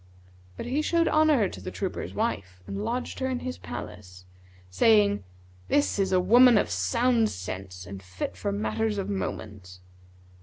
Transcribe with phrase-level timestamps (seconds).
[0.57, 4.25] But he showed honour to the trooper's wife and lodged her in his palace,
[4.71, 5.23] saying,
[5.67, 9.77] 'This is a woman of sound sense and fit for matters of moment.'